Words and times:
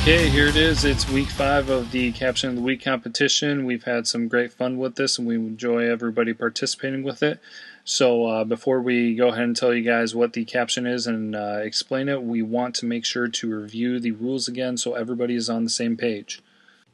Okay, 0.00 0.28
here 0.28 0.46
it 0.46 0.54
is. 0.54 0.84
It's 0.84 1.08
week 1.10 1.28
five 1.28 1.68
of 1.68 1.90
the 1.90 2.12
Caption 2.12 2.50
of 2.50 2.56
the 2.56 2.62
Week 2.62 2.84
competition. 2.84 3.66
We've 3.66 3.82
had 3.82 4.06
some 4.06 4.28
great 4.28 4.52
fun 4.52 4.78
with 4.78 4.94
this 4.94 5.18
and 5.18 5.26
we 5.26 5.34
enjoy 5.34 5.88
everybody 5.90 6.32
participating 6.32 7.02
with 7.02 7.24
it. 7.24 7.40
So, 7.84 8.24
uh, 8.26 8.44
before 8.44 8.80
we 8.80 9.16
go 9.16 9.28
ahead 9.28 9.42
and 9.42 9.56
tell 9.56 9.74
you 9.74 9.82
guys 9.82 10.14
what 10.14 10.32
the 10.32 10.44
caption 10.44 10.86
is 10.86 11.08
and 11.08 11.34
uh, 11.34 11.58
explain 11.62 12.08
it, 12.08 12.22
we 12.22 12.40
want 12.40 12.76
to 12.76 12.86
make 12.86 13.04
sure 13.04 13.26
to 13.26 13.60
review 13.60 13.98
the 13.98 14.12
rules 14.12 14.46
again 14.46 14.76
so 14.76 14.94
everybody 14.94 15.34
is 15.34 15.50
on 15.50 15.64
the 15.64 15.70
same 15.70 15.96
page. 15.96 16.40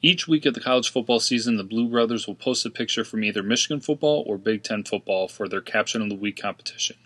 Each 0.00 0.26
week 0.26 0.46
of 0.46 0.54
the 0.54 0.60
college 0.60 0.90
football 0.90 1.20
season, 1.20 1.58
the 1.58 1.64
Blue 1.64 1.88
Brothers 1.88 2.26
will 2.26 2.34
post 2.34 2.64
a 2.64 2.70
picture 2.70 3.04
from 3.04 3.24
either 3.24 3.42
Michigan 3.42 3.80
football 3.80 4.24
or 4.26 4.38
Big 4.38 4.62
Ten 4.62 4.84
football 4.84 5.28
for 5.28 5.48
their 5.48 5.60
Caption 5.60 6.00
of 6.00 6.08
the 6.08 6.14
Week 6.14 6.40
competition. 6.40 6.96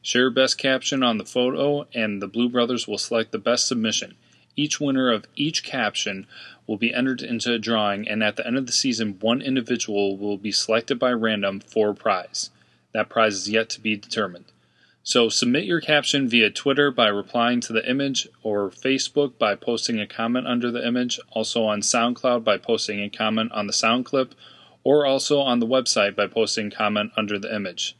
Share 0.00 0.22
your 0.22 0.30
best 0.30 0.58
caption 0.58 1.02
on 1.02 1.18
the 1.18 1.24
photo, 1.24 1.88
and 1.92 2.22
the 2.22 2.28
Blue 2.28 2.48
Brothers 2.48 2.86
will 2.86 2.98
select 2.98 3.32
the 3.32 3.38
best 3.38 3.66
submission. 3.66 4.14
Each 4.56 4.80
winner 4.80 5.12
of 5.12 5.26
each 5.36 5.62
caption 5.62 6.26
will 6.66 6.78
be 6.78 6.94
entered 6.94 7.22
into 7.22 7.52
a 7.52 7.58
drawing, 7.58 8.08
and 8.08 8.24
at 8.24 8.36
the 8.36 8.46
end 8.46 8.56
of 8.56 8.66
the 8.66 8.72
season, 8.72 9.18
one 9.20 9.42
individual 9.42 10.16
will 10.16 10.38
be 10.38 10.50
selected 10.50 10.98
by 10.98 11.12
random 11.12 11.60
for 11.60 11.90
a 11.90 11.94
prize. 11.94 12.50
That 12.92 13.10
prize 13.10 13.34
is 13.34 13.50
yet 13.50 13.68
to 13.70 13.80
be 13.80 13.96
determined. 13.96 14.46
So 15.02 15.28
submit 15.28 15.66
your 15.66 15.80
caption 15.80 16.28
via 16.28 16.50
Twitter 16.50 16.90
by 16.90 17.08
replying 17.08 17.60
to 17.60 17.72
the 17.72 17.88
image 17.88 18.26
or 18.42 18.70
Facebook 18.70 19.38
by 19.38 19.54
posting 19.54 20.00
a 20.00 20.06
comment 20.06 20.48
under 20.48 20.70
the 20.70 20.84
image, 20.84 21.20
also 21.30 21.64
on 21.64 21.80
SoundCloud 21.80 22.42
by 22.42 22.56
posting 22.56 23.00
a 23.00 23.08
comment 23.10 23.52
on 23.52 23.68
the 23.68 23.72
sound 23.72 24.04
clip, 24.06 24.34
or 24.82 25.06
also 25.06 25.38
on 25.40 25.60
the 25.60 25.66
website 25.66 26.16
by 26.16 26.26
posting 26.26 26.70
comment 26.70 27.12
under 27.16 27.38
the 27.38 27.54
image. 27.54 27.96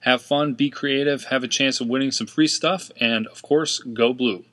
Have 0.00 0.22
fun, 0.22 0.54
be 0.54 0.70
creative, 0.70 1.24
have 1.24 1.44
a 1.44 1.48
chance 1.48 1.80
of 1.80 1.86
winning 1.86 2.10
some 2.10 2.26
free 2.26 2.48
stuff, 2.48 2.90
and 2.98 3.26
of 3.28 3.42
course, 3.42 3.78
go 3.78 4.12
blue. 4.12 4.44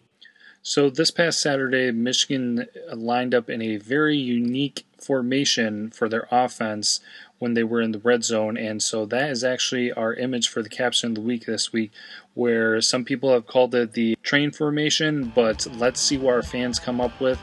So 0.68 0.90
this 0.90 1.12
past 1.12 1.42
Saturday, 1.42 1.92
Michigan 1.92 2.66
lined 2.92 3.36
up 3.36 3.52
in 3.52 3.62
a 3.62 3.78
very 3.78 4.18
unique 4.18 4.84
formation 5.00 5.92
for 5.92 6.10
their 6.10 6.28
offense 6.32 7.02
when 7.38 7.54
they 7.54 7.64
were 7.64 7.82
in 7.82 7.92
the 7.92 8.00
red 8.00 8.24
zone, 8.24 8.58
and 8.58 8.82
so 8.82 9.06
that 9.06 9.30
is 9.30 9.44
actually 9.44 9.92
our 9.92 10.16
image 10.16 10.48
for 10.48 10.64
the 10.64 10.70
caption 10.70 11.12
of 11.12 11.16
the 11.16 11.22
week 11.22 11.46
this 11.46 11.72
week, 11.72 11.92
where 12.34 12.82
some 12.82 13.06
people 13.06 13.32
have 13.32 13.46
called 13.46 13.76
it 13.76 13.94
the 13.94 14.18
train 14.24 14.50
formation, 14.50 15.32
but 15.36 15.68
let's 15.76 16.02
see 16.02 16.18
what 16.18 16.34
our 16.34 16.42
fans 16.42 16.80
come 16.80 17.00
up 17.00 17.22
with 17.22 17.40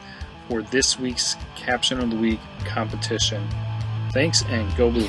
for 0.48 0.62
this 0.62 0.98
week's 0.98 1.37
caption 1.55 2.00
of 2.00 2.11
the 2.11 2.17
week 2.17 2.41
competition. 2.65 3.48
Thanks 4.12 4.43
and 4.47 4.77
go 4.77 4.91
blue. 4.91 5.09